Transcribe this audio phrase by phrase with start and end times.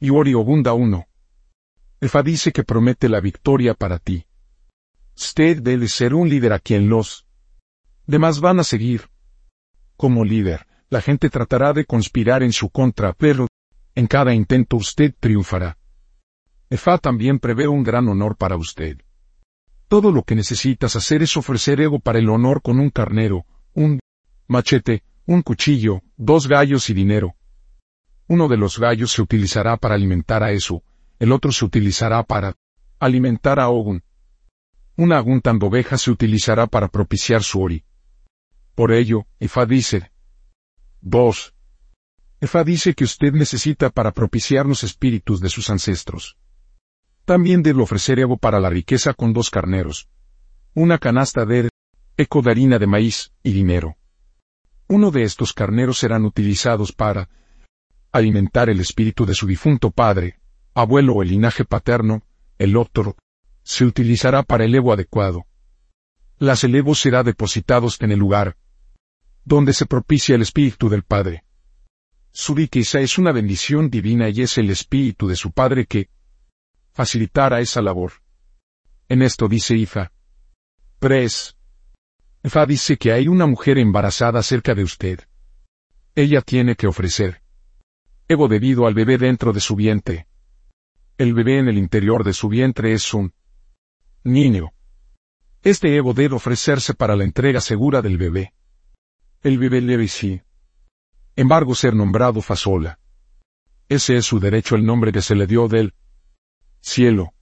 [0.00, 1.06] y Ori Ogunda 1.
[2.00, 4.24] Efa dice que promete la victoria para ti.
[5.16, 7.26] Usted debe ser un líder a quien los
[8.06, 9.10] demás van a seguir.
[9.96, 13.48] Como líder, la gente tratará de conspirar en su contra, pero
[13.94, 15.76] en cada intento usted triunfará.
[16.70, 18.98] Efa también prevé un gran honor para usted.
[19.88, 23.98] Todo lo que necesitas hacer es ofrecer ego para el honor con un carnero, un
[24.46, 27.34] machete, un cuchillo, dos gallos y dinero.
[28.28, 30.82] Uno de los gallos se utilizará para alimentar a eso,
[31.18, 32.54] el otro se utilizará para
[33.00, 34.02] alimentar a Ogun.
[34.96, 37.84] Una aguntando oveja se utilizará para propiciar su ori.
[38.74, 40.12] Por ello, Efa dice
[41.00, 41.54] 2.
[42.40, 46.36] Efa dice que usted necesita para propiciar los espíritus de sus ancestros.
[47.24, 50.08] También debe ofrecer ego para la riqueza con dos carneros.
[50.74, 51.70] Una canasta de
[52.16, 53.96] eco de harina de maíz y dinero.
[54.86, 57.28] Uno de estos carneros serán utilizados para
[58.12, 60.38] alimentar el espíritu de su difunto padre,
[60.74, 62.22] abuelo o el linaje paterno,
[62.58, 63.16] el otro,
[63.62, 65.46] se utilizará para el ego adecuado.
[66.38, 68.56] Las elevos será depositados en el lugar
[69.48, 71.42] donde se propicia el espíritu del Padre.
[72.32, 76.10] Su riqueza es una bendición divina y es el espíritu de su Padre que
[76.92, 78.12] facilitará esa labor.
[79.08, 80.12] En esto dice Ifa.
[80.98, 81.56] Pres.
[82.44, 85.20] Ifa dice que hay una mujer embarazada cerca de usted.
[86.14, 87.40] Ella tiene que ofrecer.
[88.30, 90.26] Ego debido al bebé dentro de su vientre.
[91.16, 93.32] El bebé en el interior de su vientre es un
[94.22, 94.74] niño.
[95.62, 98.52] Este ego debe ofrecerse para la entrega segura del bebé.
[99.42, 100.42] El bebé debe sí.
[101.36, 102.98] Embargo ser nombrado Fasola.
[103.88, 105.94] Ese es su derecho el nombre que se le dio del
[106.82, 107.32] cielo.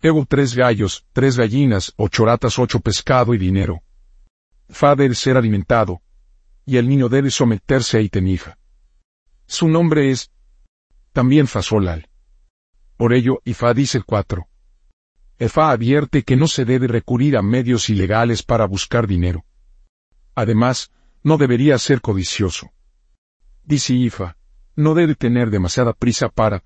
[0.00, 3.82] Ego tres gallos, tres gallinas, ocho ratas, ocho pescado y dinero.
[4.68, 6.00] Fa debe ser alimentado.
[6.64, 8.56] Y el niño debe someterse a Itenija.
[9.46, 10.30] Su nombre es
[11.12, 12.08] también Fasolal.
[12.96, 14.46] Por ello, Ifa dice el 4.
[15.38, 19.44] Efa advierte que no se debe recurrir a medios ilegales para buscar dinero.
[20.34, 20.90] Además,
[21.22, 22.70] no debería ser codicioso.
[23.64, 24.36] Dice Ifa,
[24.74, 26.62] no debe tener demasiada prisa para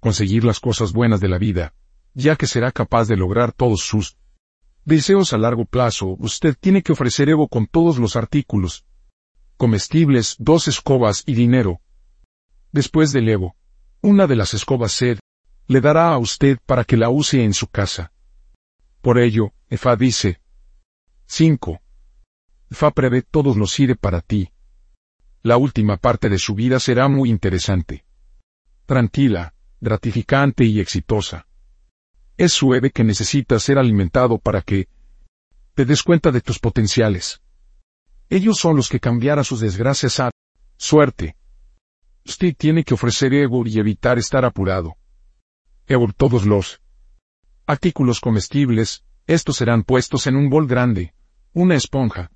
[0.00, 1.74] conseguir las cosas buenas de la vida,
[2.14, 4.16] ya que será capaz de lograr todos sus
[4.84, 6.16] deseos a largo plazo.
[6.18, 8.84] Usted tiene que ofrecer Evo con todos los artículos,
[9.56, 11.80] comestibles, dos escobas y dinero.
[12.72, 13.56] Después del Evo,
[14.00, 15.18] una de las escobas sed
[15.66, 18.12] le dará a usted para que la use en su casa.
[19.00, 20.40] Por ello, Efa dice
[21.26, 21.80] 5.
[22.70, 24.50] Fa prevé todos los iré para ti.
[25.42, 28.04] La última parte de su vida será muy interesante.
[28.86, 31.46] Tranquila, gratificante y exitosa.
[32.36, 34.88] Es su Eve que necesita ser alimentado para que
[35.74, 37.40] te des cuenta de tus potenciales.
[38.28, 40.30] Ellos son los que cambiarán sus desgracias a
[40.76, 41.37] suerte.
[42.28, 44.98] Usted tiene que ofrecer Ego y evitar estar apurado.
[45.86, 46.82] Ego todos los
[47.66, 51.14] artículos comestibles, estos serán puestos en un bol grande,
[51.54, 52.30] una esponja,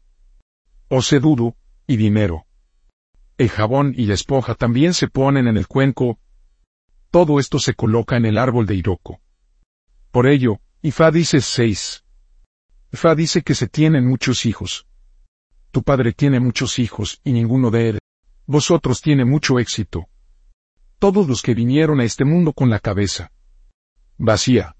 [0.89, 1.55] Osedudu,
[1.87, 2.47] y dinero.
[3.37, 6.19] El jabón y la esponja también se ponen en el cuenco.
[7.11, 9.21] Todo esto se coloca en el árbol de Iroko.
[10.11, 12.03] Por ello, Ifa dice seis.
[12.93, 14.87] Ifa dice que se tienen muchos hijos.
[15.71, 18.02] Tu padre tiene muchos hijos y ninguno de él.
[18.53, 20.11] Vosotros tiene mucho éxito.
[20.99, 23.33] Todos los que vinieron a este mundo con la cabeza
[24.19, 24.77] vacía.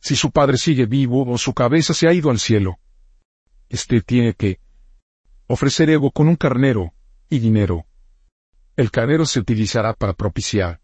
[0.00, 2.80] Si su padre sigue vivo o su cabeza se ha ido al cielo.
[3.68, 4.58] Este tiene que
[5.46, 6.92] ofrecer ego con un carnero,
[7.28, 7.86] y dinero.
[8.74, 10.80] El carnero se utilizará para propiciar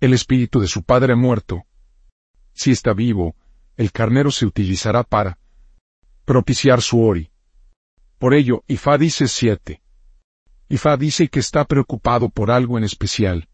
[0.00, 1.62] el espíritu de su padre muerto.
[2.52, 3.36] Si está vivo,
[3.76, 5.38] el carnero se utilizará para
[6.24, 7.30] propiciar su ori.
[8.18, 9.82] Por ello, Ifa dice 7.
[10.72, 13.46] Ifa dice que está preocupado por algo en especial.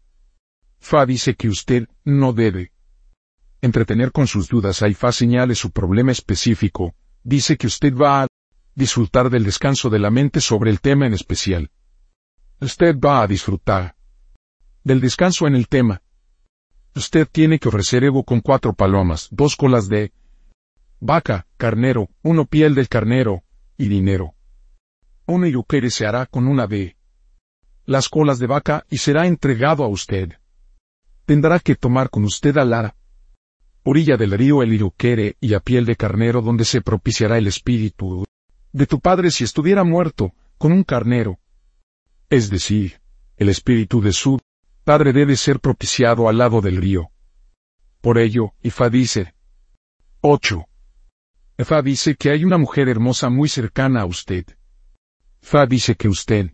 [0.79, 2.71] Fa dice que usted no debe
[3.59, 8.27] entretener con sus dudas a Ifa señale su problema específico, dice que usted va a
[8.73, 11.69] disfrutar del descanso de la mente sobre el tema en especial.
[12.61, 13.97] Usted va a disfrutar
[14.85, 16.01] del descanso en el tema.
[16.95, 20.13] Usted tiene que ofrecer Evo con cuatro palomas, dos colas de
[21.01, 23.43] vaca, carnero, uno piel del carnero,
[23.77, 24.35] y dinero.
[25.25, 26.95] Un iruquere se hará con una de
[27.89, 30.33] las colas de vaca y será entregado a usted.
[31.25, 32.95] Tendrá que tomar con usted a la
[33.83, 38.25] orilla del río el iruquere y a piel de carnero donde se propiciará el espíritu
[38.71, 41.39] de tu padre si estuviera muerto, con un carnero.
[42.29, 43.01] Es decir,
[43.37, 44.39] el espíritu de su
[44.83, 47.09] padre debe ser propiciado al lado del río.
[48.01, 49.33] Por ello, Ifa dice
[50.21, 50.63] 8.
[51.57, 54.45] Ifa dice que hay una mujer hermosa muy cercana a usted.
[55.41, 56.51] Fa dice que usted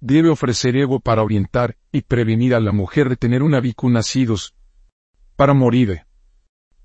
[0.00, 4.54] debe ofrecer ego para orientar y prevenir a la mujer de tener una vicu nacidos
[5.36, 6.02] para morir.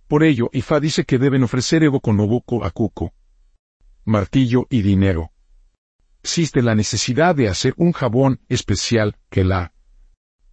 [0.07, 3.13] Por ello, Ifá dice que deben ofrecer ego con obuco a cuco,
[4.05, 5.31] martillo y dinero.
[6.21, 9.73] Existe la necesidad de hacer un jabón especial que la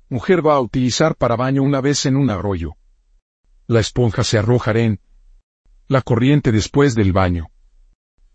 [0.09, 2.77] mujer va a utilizar para baño una vez en un arroyo.
[3.67, 5.01] La esponja se arrojará en
[5.87, 7.51] la corriente después del baño.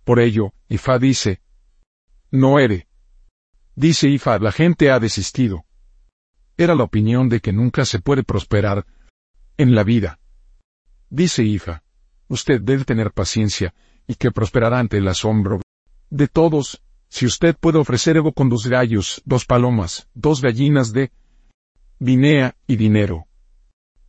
[0.06, 1.42] Por ello, Ifá dice,
[2.32, 2.85] no ere.
[3.76, 5.66] Dice Ifá, la gente ha desistido.
[6.58, 8.86] Era la opinión de que nunca se puede prosperar
[9.58, 10.20] en la vida.
[11.10, 11.84] Dice Ifa,
[12.30, 13.74] usted debe tener paciencia,
[14.08, 15.60] y que prosperará ante el asombro
[16.10, 21.12] de todos, si usted puede ofrecer ego con dos gallos, dos palomas, dos gallinas de
[22.00, 23.28] vinea y dinero.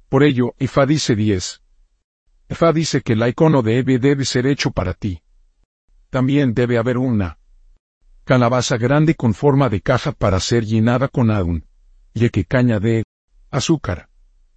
[0.08, 1.62] Por ello, Ifa dice 10.
[2.50, 5.22] Ifa dice que el icono de Eve debe ser hecho para ti.
[6.10, 7.38] También debe haber una
[8.26, 11.64] calabaza grande con forma de caja para ser llenada con aún,
[12.12, 13.04] y que caña de
[13.52, 14.08] azúcar,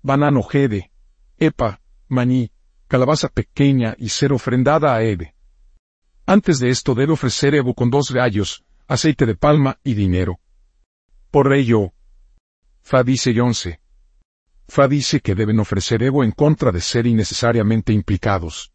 [0.01, 0.92] banano jede,
[1.38, 2.51] epa, maní,
[2.88, 5.36] calabaza pequeña y ser ofrendada a Eve.
[6.25, 10.39] Antes de esto debe ofrecer Evo con dos gallos, aceite de palma y dinero.
[11.30, 11.94] Por ello,
[12.81, 13.80] Fa dice 11.
[14.68, 18.74] Fa dice que deben ofrecer Evo en contra de ser innecesariamente implicados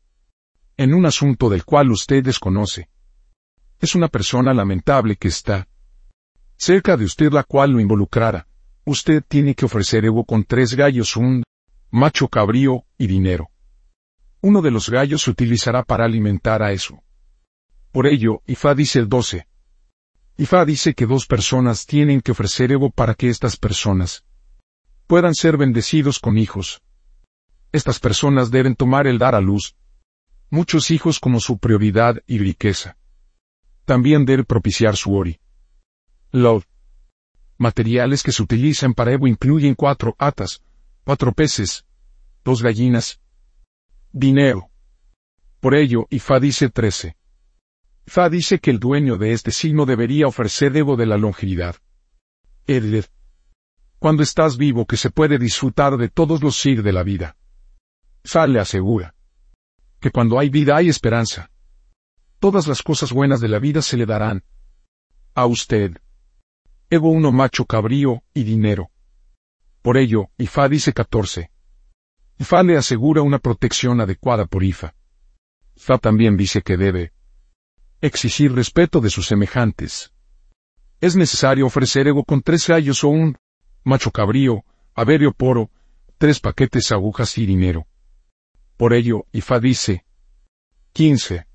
[0.77, 2.89] en un asunto del cual usted desconoce
[3.85, 5.69] es una persona lamentable que está
[6.57, 8.49] cerca de usted la cual lo involucrara.
[8.87, 11.45] Usted tiene que ofrecer ego con tres gallos, un
[11.91, 13.51] macho cabrío y dinero.
[14.41, 17.03] Uno de los gallos se utilizará para alimentar a eso.
[17.93, 19.47] Por ello, Ifá dice el 12.
[20.39, 24.25] Ifá dice que dos personas tienen que ofrecer ego para que estas personas
[25.07, 26.83] puedan ser bendecidos con hijos.
[27.71, 29.77] Estas personas deben tomar el dar a luz
[30.49, 32.97] muchos hijos como su prioridad y riqueza
[33.85, 35.39] también debe propiciar su ori.
[36.31, 36.65] Los
[37.59, 40.63] materiales que se utilizan para Evo incluyen cuatro atas,
[41.05, 41.85] cuatro peces,
[42.45, 43.21] dos gallinas,
[44.13, 44.71] dinero.
[45.61, 47.17] Por ello, Ifá dice 13.
[48.07, 51.77] Ifá dice que el dueño de este signo debería ofrecer Evo de la longevidad.
[52.67, 53.09] Edler.
[53.99, 57.37] Cuando estás vivo que se puede disfrutar de todos los sig de la vida.
[58.25, 59.15] Ifá le asegura
[60.01, 61.51] que cuando hay vida hay esperanza
[62.45, 64.45] todas las cosas buenas de la vida se le darán.
[65.35, 65.97] A usted.
[66.91, 68.91] Ego uno macho cabrío y dinero.
[69.81, 71.51] Por ello, Ifá dice 14.
[72.39, 74.95] Ifá le asegura una protección adecuada por Ifa.
[75.75, 77.15] Ifá también dice que debe
[78.03, 80.13] exigir respeto de sus semejantes.
[81.01, 83.39] Es necesario ofrecer ego con tres gallos o un
[83.85, 85.71] macho cabrío, averio poro,
[86.19, 87.87] tres paquetes agujas y dinero.
[88.77, 90.05] Por ello, Ifá dice
[90.93, 91.47] 15.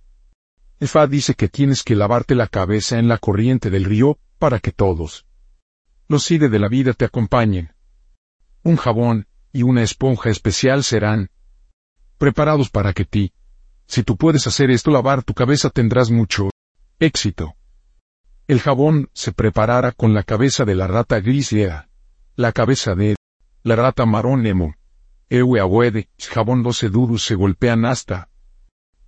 [0.79, 4.71] Efa dice que tienes que lavarte la cabeza en la corriente del río, para que
[4.71, 5.25] todos
[6.07, 7.73] los side de la vida te acompañen.
[8.63, 11.29] Un jabón y una esponja especial serán
[12.17, 13.33] preparados para que ti,
[13.85, 16.49] si tú puedes hacer esto lavar tu cabeza tendrás mucho
[16.99, 17.55] éxito.
[18.47, 21.53] El jabón se preparará con la cabeza de la rata gris
[22.35, 23.15] la cabeza de
[23.63, 24.75] la rata marrón nemo.
[25.29, 28.29] Ewe aguede, jabón doce duros se golpean hasta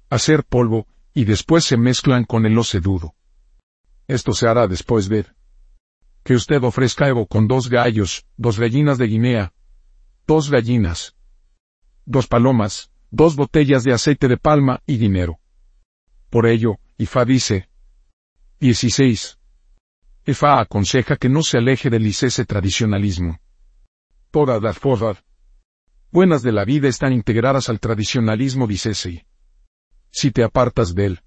[0.10, 3.14] hacer polvo, y después se mezclan con el ocedudo.
[4.08, 5.26] Esto se hará después de
[6.24, 9.54] que usted ofrezca Evo con dos gallos, dos gallinas de Guinea,
[10.28, 11.16] dos gallinas,
[12.06, 15.40] dos palomas, dos botellas de aceite de palma y dinero.
[16.30, 17.68] Por ello, Ifa dice
[18.60, 19.38] 16.
[20.26, 23.40] Ifa aconseja que no se aleje del licese tradicionalismo.
[24.30, 25.24] Todas las cosas
[26.12, 29.26] buenas de la vida están integradas al tradicionalismo dicese
[30.12, 31.20] si te apartas de él.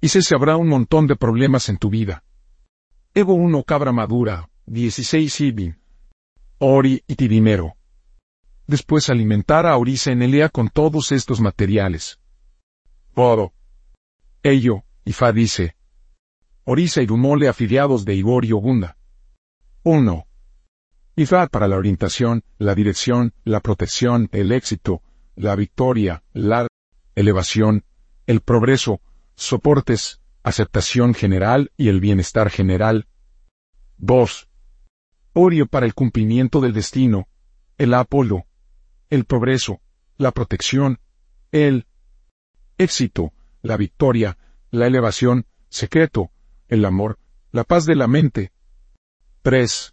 [0.00, 2.24] Y se habrá un montón de problemas en tu vida.
[3.14, 5.78] Evo 1 cabra madura, 16 ibin.
[6.58, 7.74] Ori y dinero.
[8.66, 12.20] Después alimentar a Orisa en Elea con todos estos materiales.
[13.14, 13.52] Oro.
[14.42, 15.76] Ello, Ifa dice.
[16.64, 18.96] Orisa y Dumole afiliados de Igor y Ogunda.
[19.82, 20.26] 1.
[21.16, 25.02] Ifa para la orientación, la dirección, la protección, el éxito,
[25.34, 26.68] la victoria, la
[27.14, 27.84] elevación,
[28.30, 29.00] el progreso,
[29.34, 33.08] soportes, aceptación general y el bienestar general.
[33.96, 34.48] 2.
[35.32, 37.26] Orio para el cumplimiento del destino,
[37.76, 38.46] el Apolo,
[39.08, 39.80] el progreso,
[40.16, 41.00] la protección,
[41.50, 41.88] el
[42.78, 43.32] éxito,
[43.62, 44.38] la victoria,
[44.70, 46.30] la elevación, secreto,
[46.68, 47.18] el amor,
[47.50, 48.52] la paz de la mente.
[49.42, 49.92] 3.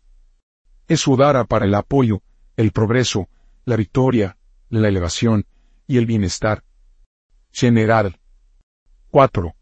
[0.87, 2.21] Esudara para el apoyo,
[2.55, 3.29] el progreso,
[3.65, 4.37] la victoria,
[4.69, 5.47] la elevación
[5.87, 6.63] y el bienestar
[7.51, 8.19] general.
[9.17, 9.55] 4.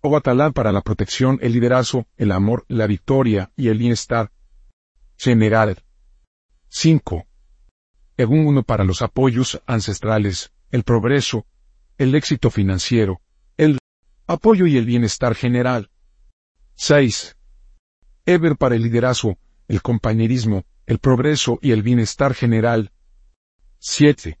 [0.00, 4.32] O Atalán para la protección, el liderazgo, el amor, la victoria y el bienestar.
[5.16, 5.80] General.
[6.70, 7.24] 5.
[8.16, 11.46] Egún 1 para los apoyos ancestrales, el progreso,
[11.98, 13.20] el éxito financiero,
[13.56, 13.78] el
[14.26, 15.88] apoyo y el bienestar general.
[16.74, 17.36] 6.
[18.26, 19.38] Ever para el liderazgo,
[19.68, 22.90] el compañerismo, el progreso y el bienestar general.
[23.78, 24.36] 7.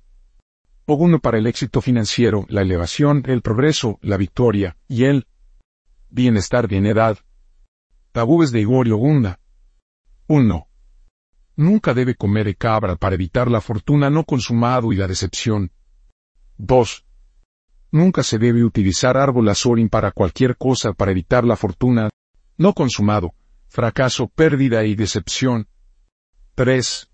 [0.86, 5.26] Oguno para el éxito financiero, la elevación, el progreso, la victoria y el
[6.10, 7.16] bienestar bien edad.
[8.12, 9.40] Tabúes de Igor Ogunda.
[10.26, 10.68] 1.
[11.56, 15.72] Nunca debe comer cabra para evitar la fortuna no consumado y la decepción.
[16.58, 17.06] 2.
[17.90, 22.10] Nunca se debe utilizar árbol azorín para cualquier cosa para evitar la fortuna
[22.58, 23.34] no consumado,
[23.68, 25.66] fracaso, pérdida y decepción.
[26.56, 27.10] 3.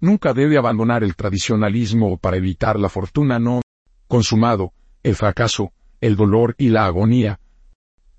[0.00, 3.62] Nunca debe abandonar el tradicionalismo para evitar la fortuna no
[4.06, 7.40] consumado, el fracaso, el dolor y la agonía.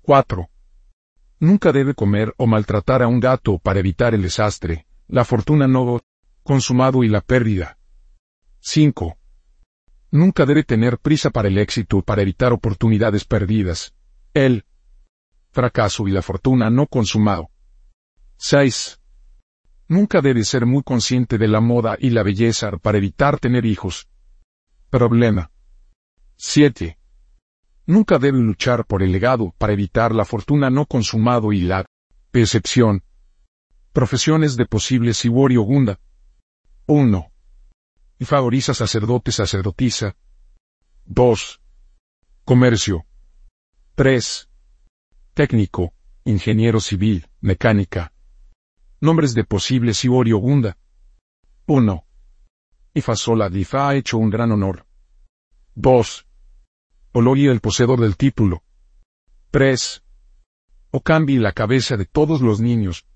[0.02, 0.48] 4.
[1.40, 6.00] Nunca debe comer o maltratar a un gato para evitar el desastre, la fortuna no
[6.42, 7.78] consumado y la pérdida.
[8.60, 9.16] 5.
[10.10, 13.94] Nunca debe tener prisa para el éxito para evitar oportunidades perdidas,
[14.34, 14.64] el
[15.50, 17.50] fracaso y la fortuna no consumado.
[18.36, 18.99] 6.
[19.90, 24.06] Nunca debe ser muy consciente de la moda y la belleza para evitar tener hijos.
[24.88, 25.50] Problema.
[26.36, 26.96] 7.
[27.86, 31.86] Nunca debe luchar por el legado para evitar la fortuna no consumado y la
[32.30, 33.02] percepción.
[33.92, 35.98] Profesiones de posible Siborio Gunda.
[36.86, 37.32] 1.
[38.20, 40.14] Y favoriza sacerdote sacerdotisa.
[41.06, 41.60] 2.
[42.44, 43.06] Comercio.
[43.96, 44.48] 3.
[45.34, 45.92] Técnico,
[46.24, 48.12] ingeniero civil, mecánica.
[49.02, 50.76] Nombres de posibles Siborio Gunda.
[51.66, 52.04] 1.
[52.92, 54.84] Ifasola Difa ha hecho un gran honor.
[55.74, 56.26] 2.
[57.12, 58.62] Olori el poseedor del título.
[59.52, 60.02] 3.
[60.90, 63.06] Ocambi la cabeza de todos los niños.